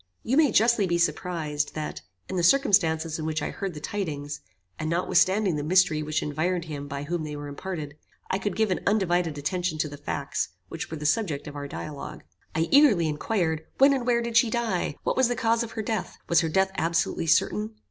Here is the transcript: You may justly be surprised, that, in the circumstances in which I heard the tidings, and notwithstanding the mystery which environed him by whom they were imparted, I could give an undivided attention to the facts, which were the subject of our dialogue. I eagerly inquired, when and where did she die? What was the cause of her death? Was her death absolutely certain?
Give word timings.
You 0.23 0.35
may 0.35 0.51
justly 0.51 0.87
be 0.87 0.97
surprised, 0.97 1.75
that, 1.75 2.01
in 2.27 2.35
the 2.35 2.41
circumstances 2.41 3.19
in 3.19 3.25
which 3.27 3.43
I 3.43 3.51
heard 3.51 3.75
the 3.75 3.79
tidings, 3.79 4.41
and 4.79 4.89
notwithstanding 4.89 5.57
the 5.57 5.63
mystery 5.63 6.01
which 6.01 6.23
environed 6.23 6.65
him 6.65 6.87
by 6.87 7.03
whom 7.03 7.23
they 7.23 7.35
were 7.35 7.47
imparted, 7.47 7.95
I 8.27 8.39
could 8.39 8.55
give 8.55 8.71
an 8.71 8.79
undivided 8.87 9.37
attention 9.37 9.77
to 9.77 9.87
the 9.87 9.97
facts, 9.97 10.49
which 10.69 10.89
were 10.89 10.97
the 10.97 11.05
subject 11.05 11.45
of 11.47 11.55
our 11.55 11.67
dialogue. 11.67 12.23
I 12.55 12.61
eagerly 12.71 13.07
inquired, 13.07 13.63
when 13.77 13.93
and 13.93 14.07
where 14.07 14.23
did 14.23 14.37
she 14.37 14.49
die? 14.49 14.95
What 15.03 15.15
was 15.17 15.27
the 15.27 15.35
cause 15.35 15.61
of 15.61 15.73
her 15.73 15.83
death? 15.83 16.17
Was 16.27 16.39
her 16.41 16.49
death 16.49 16.71
absolutely 16.79 17.27
certain? 17.27 17.75